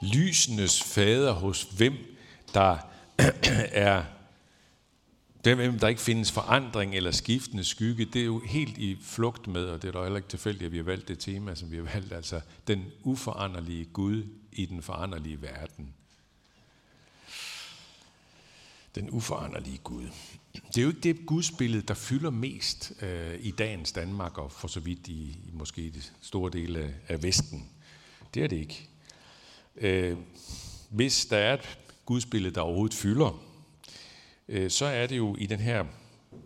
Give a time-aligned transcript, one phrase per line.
[0.00, 1.94] lysenes fader, hos hvem
[2.54, 2.78] der
[3.72, 4.04] er
[5.42, 9.64] hvem der ikke findes forandring eller skiftende skygge, det er jo helt i flugt med,
[9.64, 11.76] og det er da heller ikke tilfældigt, at vi har valgt det tema, som vi
[11.76, 15.94] har valgt, altså den uforanderlige Gud i den foranderlige verden.
[18.94, 20.06] Den uforanderlige Gud.
[20.52, 24.68] Det er jo ikke det gudsbillede, der fylder mest øh, i dagens Danmark, og for
[24.68, 27.68] så vidt i, i måske de store dele af Vesten.
[28.34, 28.88] Det er det ikke.
[29.80, 30.16] Øh,
[30.90, 33.42] hvis der er et gudsbillede, der overhovedet fylder,
[34.48, 35.84] øh, så er det jo i den her,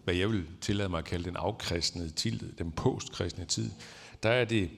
[0.05, 3.71] hvad jeg vil tillade mig at kalde den afkristnede tid, den postkristne tid,
[4.23, 4.71] der er det,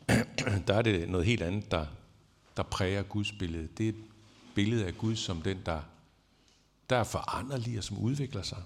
[0.66, 1.86] der er det noget helt andet, der,
[2.56, 3.78] der præger gudsbilledet.
[3.78, 4.04] Det er et
[4.54, 5.80] billede af Gud som den, der,
[6.90, 8.62] der er foranderlig og som udvikler sig.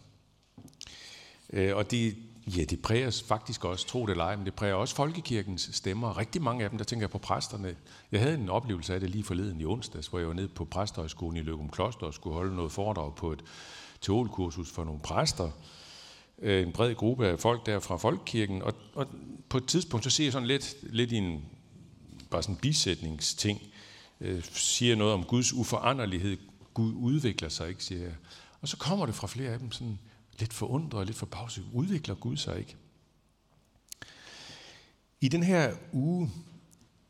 [1.53, 2.15] Øh, og de,
[2.57, 6.19] ja, det præger faktisk også, tro det eller ej, men det præger også folkekirkens stemmer.
[6.19, 7.77] Rigtig mange af dem, der tænker på præsterne.
[8.13, 10.65] Jeg havde en oplevelse af det lige forleden i onsdags, hvor jeg var nede på
[10.65, 13.45] præsterhøjskolen i Løgum Kloster og skulle holde noget foredrag på et
[14.01, 15.51] teolkursus for nogle præster.
[16.39, 18.63] Øh, en bred gruppe af folk der fra folkekirken.
[18.63, 19.07] Og, og
[19.49, 21.45] på et tidspunkt, så ser jeg sådan lidt, lidt i en
[22.31, 23.61] bare sådan bisætningsting,
[24.21, 26.37] øh, siger noget om Guds uforanderlighed.
[26.75, 28.15] Gud udvikler sig ikke, siger jeg.
[28.61, 29.99] Og så kommer det fra flere af dem sådan,
[30.43, 31.65] lidt forundret og lidt forbavset.
[31.73, 32.77] Udvikler Gud sig ikke?
[35.21, 36.31] I den her uge,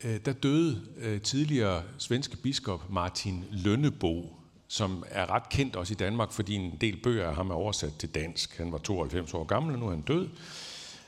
[0.04, 4.36] øh, der døde øh, tidligere svenske biskop Martin Lønnebo,
[4.68, 7.92] som er ret kendt også i Danmark, fordi en del bøger af ham er oversat
[7.98, 8.58] til dansk.
[8.58, 10.28] Han var 92 år gammel, og nu er han død.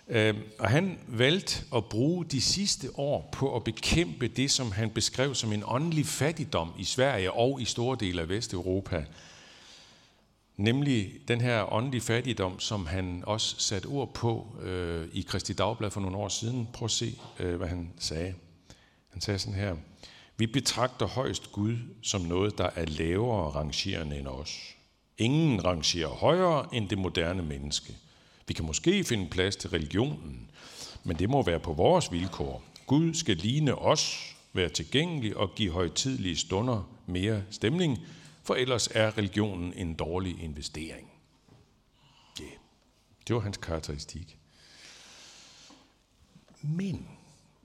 [0.08, 4.90] Øh, og han valgte at bruge de sidste år på at bekæmpe det, som han
[4.90, 9.04] beskrev som en åndelig fattigdom i Sverige og i store dele af Vesteuropa.
[10.56, 15.90] Nemlig den her åndelige fattigdom, som han også satte ord på øh, i Kristi Dagblad
[15.90, 16.68] for nogle år siden.
[16.72, 18.34] Prøv at se, øh, hvad han sagde.
[19.10, 19.76] Han sagde sådan her.
[20.36, 24.74] Vi betragter højst Gud som noget, der er lavere rangerende end os.
[25.18, 27.96] Ingen rangerer højere end det moderne menneske.
[28.48, 30.50] Vi kan måske finde plads til religionen,
[31.04, 32.62] men det må være på vores vilkår.
[32.86, 37.98] Gud skal ligne os, være tilgængelig og give højtidlige stunder mere stemning,
[38.44, 41.10] for ellers er religionen en dårlig investering.
[42.40, 42.52] Yeah.
[43.28, 44.38] det var hans karakteristik.
[46.62, 47.08] Men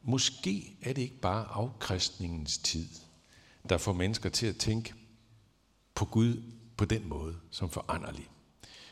[0.04, 2.88] måske er det ikke bare afkristningens tid,
[3.70, 4.94] der får mennesker til at tænke
[5.96, 6.44] på Gud
[6.78, 8.28] på den måde, som foranderlig.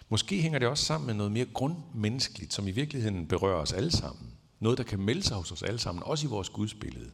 [0.10, 3.92] Måske hænger det også sammen med noget mere grundmenneskeligt, som i virkeligheden berører os alle
[3.92, 4.34] sammen.
[4.60, 7.12] Noget, der kan melde sig hos os alle sammen, også i vores gudsbillede.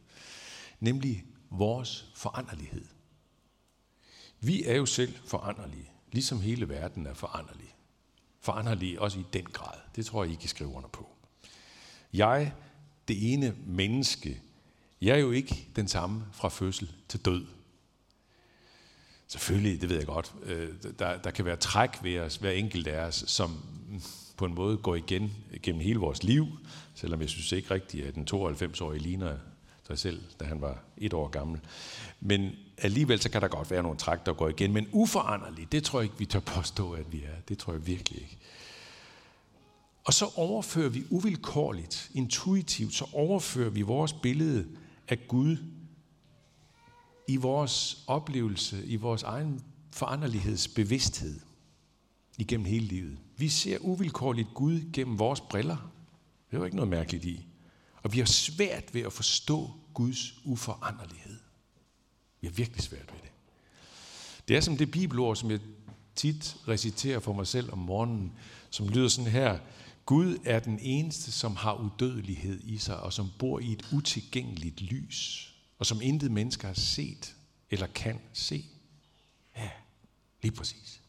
[0.80, 2.84] Nemlig vores foranderlighed.
[4.40, 7.74] Vi er jo selv foranderlige, ligesom hele verden er foranderlig.
[8.40, 9.78] Foranderlig også i den grad.
[9.96, 11.08] Det tror jeg, I kan skrive under på.
[12.12, 12.52] Jeg,
[13.08, 14.40] det ene menneske,
[15.00, 17.46] jeg er jo ikke den samme fra fødsel til død.
[19.26, 20.68] Selvfølgelig, det ved jeg godt, øh,
[20.98, 23.64] der, der kan være træk ved os, hver enkelt af os, som
[24.36, 26.46] på en måde går igen gennem hele vores liv,
[26.94, 29.38] selvom jeg synes ikke rigtigt, at den 92-årige ligner
[29.86, 31.60] sig selv, da han var et år gammel.
[32.20, 35.84] Men alligevel så kan der godt være nogle træk, der går igen, men uforanderligt, det
[35.84, 37.40] tror jeg ikke, vi tør påstå, at vi er.
[37.48, 38.38] Det tror jeg virkelig ikke.
[40.04, 44.66] Og så overfører vi uvilkårligt, intuitivt, så overfører vi vores billede
[45.08, 45.56] af Gud
[47.28, 51.40] i vores oplevelse, i vores egen foranderlighedsbevidsthed
[52.38, 53.18] igennem hele livet.
[53.36, 55.76] Vi ser uvilkårligt Gud gennem vores briller.
[56.50, 57.46] Det er jo ikke noget mærkeligt i.
[58.04, 61.38] Og vi har svært ved at forstå Guds uforanderlighed.
[62.40, 63.30] Vi har virkelig svært ved det.
[64.48, 65.60] Det er som det bibelord, som jeg
[66.14, 68.32] tit reciterer for mig selv om morgenen,
[68.70, 69.58] som lyder sådan her.
[70.06, 74.80] Gud er den eneste, som har udødelighed i sig, og som bor i et utilgængeligt
[74.80, 77.36] lys og som intet menneske har set
[77.70, 78.64] eller kan se.
[79.56, 79.70] Ja,
[80.42, 81.00] lige præcis.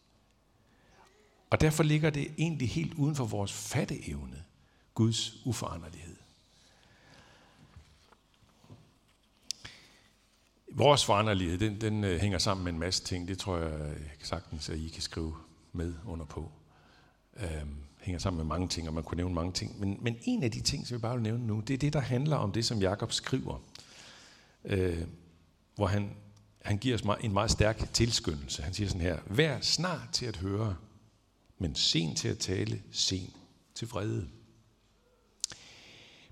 [1.49, 4.43] Og derfor ligger det egentlig helt uden for vores fatteevne,
[4.93, 6.15] Guds uforanderlighed.
[10.77, 13.27] Vores foranderlighed, den, den øh, hænger sammen med en masse ting.
[13.27, 15.35] Det tror jeg, øh, jeg sagtens, at I kan skrive
[15.73, 16.51] med under på.
[17.61, 19.79] Um, hænger sammen med mange ting, og man kunne nævne mange ting.
[19.79, 21.93] Men, men en af de ting, som vi bare vil nævne nu, det er det,
[21.93, 23.59] der handler om det, som Jakob skriver
[24.65, 25.01] øh,
[25.75, 26.09] hvor han,
[26.61, 28.63] han giver os en meget stærk tilskyndelse.
[28.63, 30.75] Han siger sådan her, vær snart til at høre,
[31.57, 33.33] men sen til at tale, sen
[33.75, 34.27] til vrede.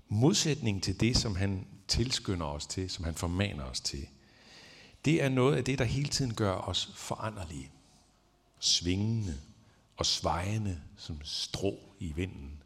[0.08, 4.06] Modsætning til det, som han tilskynder os til, som han formaner os til,
[5.04, 7.70] det er noget af det, der hele tiden gør os foranderlige,
[8.58, 9.34] svingende
[9.96, 12.62] og svejende som strå i vinden.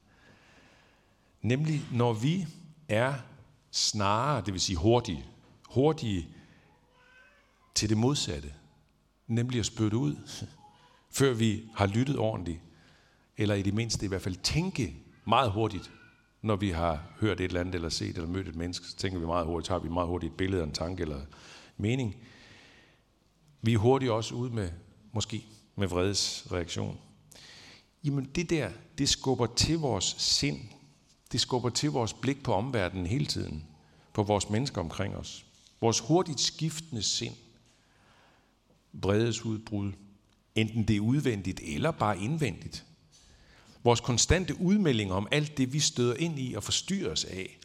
[1.43, 2.47] Nemlig når vi
[2.89, 3.15] er
[3.71, 5.25] snarere, det vil sige hurtige,
[5.71, 6.29] hurtige
[7.75, 8.55] til det modsatte,
[9.27, 10.17] nemlig at spytte ud,
[11.19, 12.61] før vi har lyttet ordentligt,
[13.37, 15.91] eller i det mindste i hvert fald tænke meget hurtigt,
[16.43, 19.19] når vi har hørt et eller andet, eller set eller mødt et menneske, så tænker
[19.19, 21.21] vi meget hurtigt, så har vi meget hurtigt et billede, en tanke eller
[21.79, 22.17] mening.
[23.63, 24.71] Vi er hurtigt også ude med,
[25.13, 25.45] måske
[25.77, 26.99] med vredes reaktion.
[28.05, 30.61] Jamen det der, det skubber til vores sind.
[31.33, 33.67] Det skubber til vores blik på omverdenen hele tiden.
[34.13, 35.47] På vores mennesker omkring os.
[35.81, 37.35] Vores hurtigt skiftende sind.
[38.93, 39.93] Vredesudbrud.
[40.55, 42.85] Enten det er udvendigt eller bare indvendigt.
[43.85, 47.59] Vores konstante udmeldinger om alt det, vi støder ind i og forstyrres af,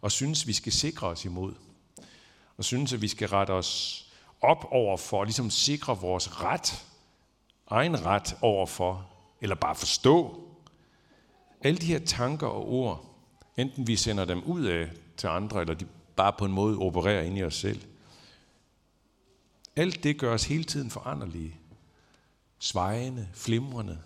[0.00, 1.54] og synes, vi skal sikre os imod.
[2.58, 4.04] Og synes, at vi skal rette os
[4.40, 6.84] op over for, ligesom sikre vores ret,
[7.66, 9.10] egen ret over for,
[9.40, 10.44] eller bare forstå.
[11.60, 13.14] Alle de her tanker og ord,
[13.56, 17.22] enten vi sender dem ud af til andre, eller de bare på en måde opererer
[17.22, 17.82] ind i os selv.
[19.76, 21.56] Alt det gør os hele tiden foranderlige,
[22.58, 23.98] svejende, flimrende,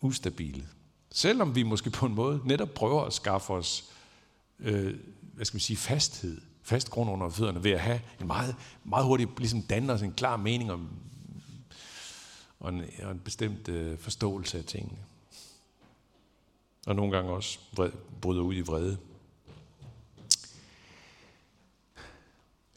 [0.00, 0.68] ustabile.
[1.10, 3.84] Selvom vi måske på en måde netop prøver at skaffe os
[4.58, 8.56] øh, hvad skal man sige, fasthed, fast grund under fødderne, ved at have en meget,
[8.84, 10.88] meget hurtigt, ligesom danne os en klar mening om,
[12.60, 14.98] og en, og en bestemt øh, forståelse af tingene.
[16.86, 18.98] Og nogle gange også vred, bryder ud i vrede.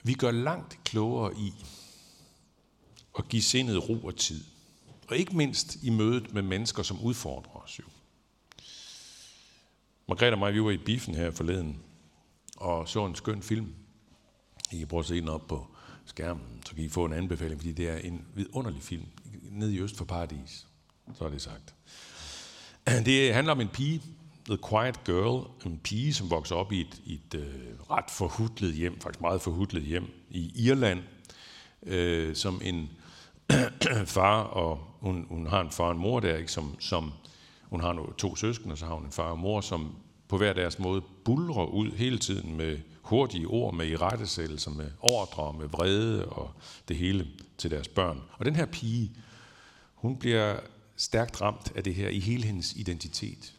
[0.03, 1.53] Vi gør langt klogere i
[3.17, 4.43] at give sindet ro og tid.
[5.07, 7.83] Og ikke mindst i mødet med mennesker, som udfordrer os jo.
[10.07, 11.79] Margrethe og mig, vi var i biffen her forleden,
[12.57, 13.73] og så en skøn film.
[14.71, 15.67] I kan prøve at se den op på
[16.05, 19.05] skærmen, så kan I få en anbefaling, fordi det er en vidunderlig film,
[19.51, 20.67] ned i Øst for Paradis,
[21.17, 21.75] så er det sagt.
[23.05, 24.01] Det handler om en pige,
[24.45, 28.99] The Quiet Girl, en pige, som vokser op i et, et øh, ret forhudlet hjem,
[28.99, 30.99] faktisk meget forhudlet hjem i Irland,
[31.83, 32.89] øh, som en
[34.05, 37.11] far, og hun, hun har en far og en mor der, ikke, som, som
[37.61, 39.95] hun har to søskende, og så har hun en far og mor, som
[40.27, 45.53] på hver deres måde bulrer ud hele tiden med hurtige ord, med irettesættelser, med ordre,
[45.53, 46.51] med vrede og
[46.87, 47.27] det hele
[47.57, 48.21] til deres børn.
[48.37, 49.11] Og den her pige,
[49.95, 50.59] hun bliver
[50.95, 53.53] stærkt ramt af det her i hele hendes identitet.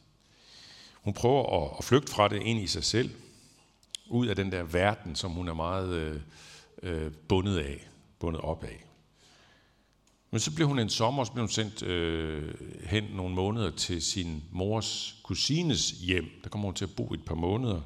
[0.95, 3.11] Hun prøver at, at flygte fra det ind i sig selv,
[4.11, 6.21] ud af den der verden, som hun er meget øh,
[6.83, 8.85] øh, bundet af, bundet op af.
[10.31, 12.55] Men så blev hun en sommer, så blev hun sendt øh,
[12.85, 16.25] hen nogle måneder til sin mors kusines hjem.
[16.45, 17.81] Der kommer hun til at bo i et par måneder.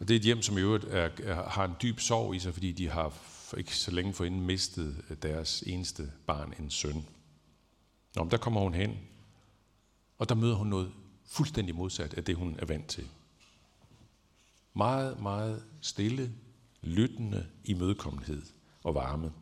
[0.00, 2.38] Og det er et hjem, som i øvrigt er, er, har en dyb sorg i
[2.38, 3.14] sig, fordi de har
[3.56, 7.06] ikke så længe forinden mistet øh, deres eneste barn, en søn.
[8.14, 8.98] Nå, men der kommer hun hen,
[10.18, 10.92] og der møder hun noget
[11.26, 13.08] fuldstændig modsat af det, hun er vant til.
[14.74, 16.32] Meget, meget stille,
[16.82, 18.42] lyttende imødekommenhed
[18.82, 19.32] og varme.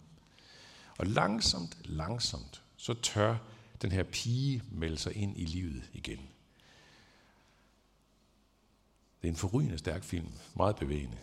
[0.98, 3.36] Og langsomt, langsomt, så tør
[3.82, 6.18] den her pige melde sig ind i livet igen.
[9.26, 11.16] Det er en forrygende stærk film, meget bevægende,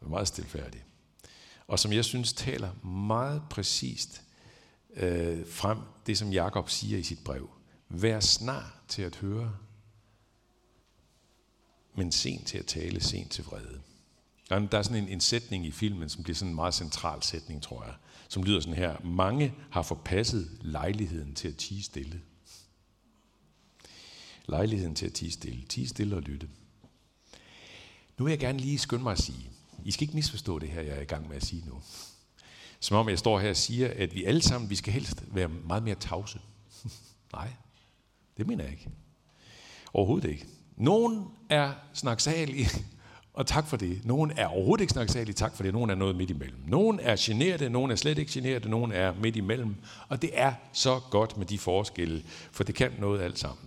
[0.00, 0.84] meget stilfærdig.
[1.66, 4.22] Og som jeg synes taler meget præcist
[4.96, 7.50] øh, frem det, som Jakob siger i sit brev.
[7.88, 9.56] Vær snar til at høre,
[11.94, 13.80] men sent til at tale, sent til vrede.
[14.48, 17.62] Der er sådan en, en sætning i filmen, som bliver sådan en meget central sætning,
[17.62, 17.94] tror jeg,
[18.28, 19.00] som lyder sådan her.
[19.04, 22.20] Mange har forpasset lejligheden til at tige stille.
[24.46, 25.62] Lejligheden til at tige stille.
[25.62, 26.48] Tige stille og lytte.
[28.22, 29.50] Nu vil jeg gerne lige skynde mig at sige,
[29.84, 31.74] I skal ikke misforstå det her, jeg er i gang med at sige nu.
[32.80, 35.48] Som om jeg står her og siger, at vi alle sammen, vi skal helst være
[35.48, 36.40] meget mere tavse.
[37.34, 37.48] Nej,
[38.36, 38.88] det mener jeg ikke.
[39.94, 40.46] Overhovedet ikke.
[40.76, 42.68] Nogen er snaksalige,
[43.38, 44.04] og tak for det.
[44.04, 45.72] Nogen er overhovedet ikke snaksalige, tak for det.
[45.72, 46.58] Nogen er noget midt imellem.
[46.66, 49.74] Nogen er generet, nogen er slet ikke generet, nogen er midt imellem.
[50.08, 53.66] Og det er så godt med de forskelle, for det kan noget alt sammen.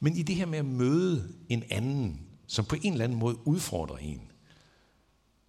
[0.00, 3.46] Men i det her med at møde en anden, som på en eller anden måde
[3.46, 4.30] udfordrer en,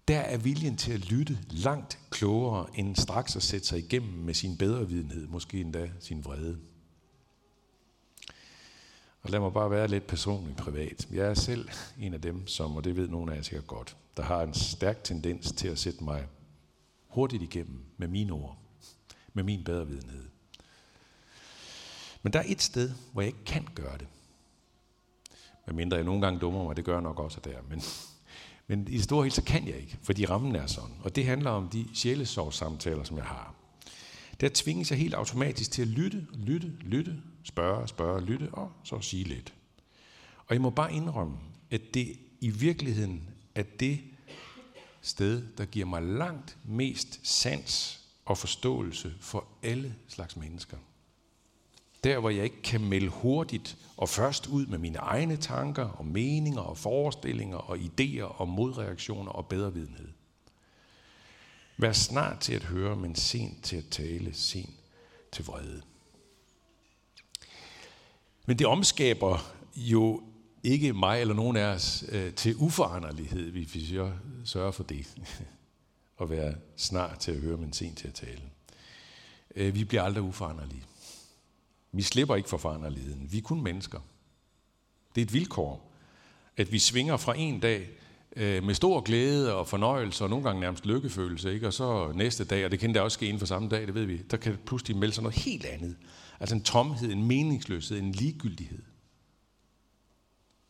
[0.08, 4.34] der er viljen til at lytte langt klogere end straks at sætte sig igennem med
[4.34, 6.60] sin bedre videnhed, måske endda sin vrede.
[9.22, 11.08] Og lad mig bare være lidt personligt privat.
[11.12, 13.98] Jeg er selv en af dem, som, og det ved nogle af jer sikkert godt,
[14.18, 16.28] der har en stærk tendens til at sætte mig
[17.08, 18.58] hurtigt igennem med mine ord,
[19.34, 20.26] med min bedre videnhed.
[22.24, 24.08] Men der er et sted, hvor jeg ikke kan gøre det.
[25.68, 27.58] Men mindre jeg nogle gange dummer mig, det gør jeg nok også der.
[27.70, 27.82] Men
[28.68, 30.96] men i det store hele, så kan jeg ikke, fordi rammen er sådan.
[31.04, 33.54] Og det handler om de sjælesorgssamtaler, som jeg har.
[34.42, 39.02] Der tvinges jeg helt automatisk til at lytte, lytte, lytte, spørge, spørge, lytte, og så
[39.02, 39.54] sige lidt.
[40.38, 41.38] Og jeg må bare indrømme,
[41.72, 44.00] at det i virkeligheden er det,
[45.02, 50.78] sted, der giver mig langt mest sans og forståelse for alle slags mennesker.
[52.06, 56.06] Der, hvor jeg ikke kan melde hurtigt og først ud med mine egne tanker og
[56.06, 60.08] meninger og forestillinger og idéer og modreaktioner og bedre videnhed.
[61.78, 64.76] Vær snart til at høre, men sent til at tale, sent
[65.32, 65.82] til vrede.
[68.46, 70.24] Men det omskaber jo
[70.64, 74.00] ikke mig eller nogen af os øh, til uforanderlighed, hvis vi
[74.46, 75.18] sørger for det.
[76.22, 78.42] at være snart til at høre, men sent til at tale.
[79.56, 80.84] Øh, vi bliver aldrig uforanderlige.
[81.96, 83.28] Vi slipper ikke for foranderligheden.
[83.32, 84.00] Vi er kun mennesker.
[85.16, 85.92] Det er et vilkår,
[86.58, 87.90] at vi svinger fra en dag
[88.36, 91.68] øh, med stor glæde og fornøjelse, og nogle gange nærmest lykkefølelse, ikke?
[91.68, 93.96] og så næste dag, og det kan da også ske inden for samme dag, det
[93.96, 95.96] ved vi, der kan pludselig melde sig noget helt andet.
[96.40, 98.82] Altså en tomhed, en meningsløshed, en ligegyldighed.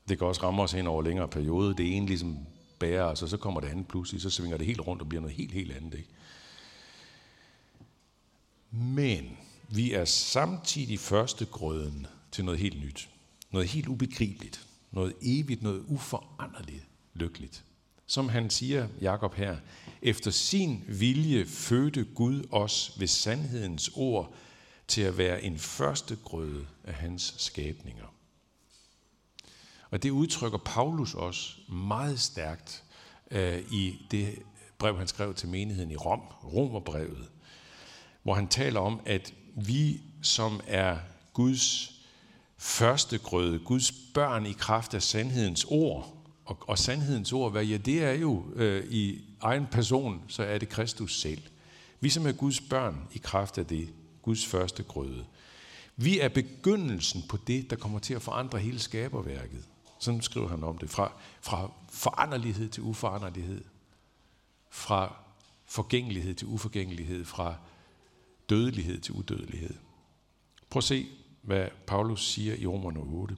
[0.10, 1.75] Det kan også ramme os hen over længere periode.
[1.75, 2.38] Det ene ligesom
[2.79, 5.22] bærer os, og så kommer det andet pludselig, så svinger det helt rundt og bliver
[5.22, 5.94] noget helt, helt andet.
[5.94, 6.10] Ikke?
[8.72, 9.38] Men
[9.70, 13.10] vi er samtidig første grøden til noget helt nyt.
[13.52, 14.68] Noget helt ubegribeligt.
[14.92, 17.64] Noget evigt, noget uforanderligt lykkeligt.
[18.08, 19.58] Som han siger, Jakob her,
[20.02, 24.34] efter sin vilje fødte Gud os ved sandhedens ord
[24.88, 28.06] til at være en første grøde af hans skabninger.
[29.90, 32.84] Og det udtrykker Paulus også meget stærkt
[33.32, 34.40] øh, i det
[34.78, 37.30] brev, han skrev til menigheden i Rom, Romerbrevet,
[38.25, 40.98] hvor han taler om, at vi, som er
[41.34, 41.94] Guds
[42.58, 46.13] første grøde, Guds børn i kraft af sandhedens ord,
[46.46, 50.58] og, og sandhedens ord, hvad ja, det er jo øh, i egen person, så er
[50.58, 51.41] det Kristus selv.
[52.00, 55.25] Vi som er Guds børn i kraft af det, Guds første grøde.
[55.96, 59.63] Vi er begyndelsen på det, der kommer til at forandre hele skaberværket.
[60.00, 60.89] Sådan skriver han om det.
[60.89, 63.63] Fra, fra foranderlighed til uforanderlighed.
[64.70, 65.15] Fra
[65.65, 67.25] forgængelighed til uforgængelighed.
[67.25, 67.55] Fra
[68.50, 69.74] dødelighed til udødelighed.
[70.70, 71.06] Prøv at se,
[71.42, 73.36] hvad Paulus siger i Romerne 8.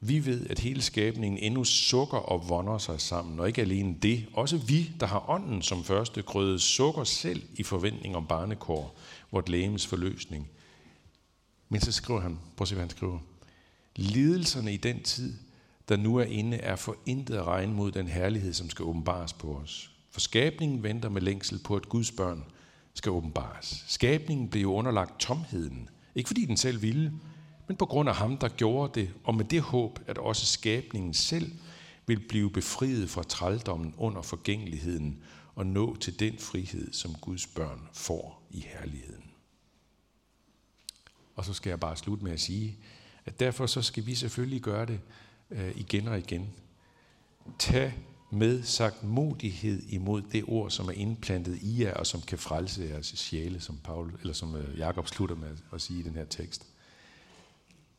[0.00, 4.26] Vi ved, at hele skabningen endnu sukker og vonder sig sammen, og ikke alene det.
[4.34, 8.98] Også vi, der har ånden som første grøde, sukker selv i forventning om barnekår,
[9.30, 10.50] vort lægemes forløsning.
[11.68, 13.18] Men så skriver han, prøv at se, hvad han skriver.
[13.96, 15.34] Lidelserne i den tid
[15.90, 19.32] der nu er inde, er for intet at regne mod den herlighed, som skal åbenbares
[19.32, 19.90] på os.
[20.10, 22.44] For skabningen venter med længsel på, at Guds børn
[22.94, 23.84] skal åbenbares.
[23.88, 25.88] Skabningen blev underlagt tomheden.
[26.14, 27.12] Ikke fordi den selv ville,
[27.68, 31.14] men på grund af ham, der gjorde det, og med det håb, at også skabningen
[31.14, 31.52] selv
[32.06, 35.22] vil blive befriet fra trældommen under forgængeligheden
[35.54, 39.30] og nå til den frihed, som Guds børn får i herligheden.
[41.36, 42.78] Og så skal jeg bare slutte med at sige,
[43.24, 45.00] at derfor så skal vi selvfølgelig gøre det
[45.50, 46.48] øh, igen og igen.
[47.58, 47.94] Tag
[48.30, 52.82] med sagt modighed imod det ord, som er indplantet i jer, og som kan frelse
[52.82, 56.24] jeres sjæle, som, Paul, eller som øh, Jakob slutter med at sige i den her
[56.24, 56.66] tekst.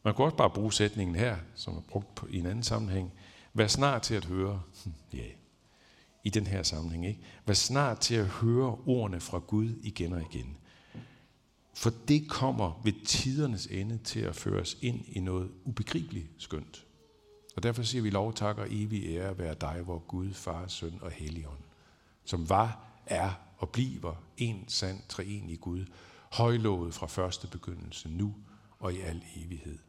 [0.04, 3.12] Man kan også bare bruge sætningen her, som er brugt i en anden sammenhæng.
[3.54, 4.62] Vær snart til at høre,
[5.14, 5.32] ja, yeah,
[6.24, 7.20] i den her sammenhæng, ikke?
[7.46, 10.58] Vær snart til at høre ordene fra Gud igen og igen.
[11.74, 16.86] For det kommer ved tidernes ende til at føre os ind i noget ubegribeligt skønt.
[17.56, 21.00] Og derfor siger vi lov, tak og evig ære være dig, hvor Gud, Far, Søn
[21.02, 21.60] og Helligånd,
[22.26, 25.86] som var, er og bliver en sand treenig Gud,
[26.32, 28.36] højlovet fra første begyndelse, nu
[28.80, 29.78] og i al evighed.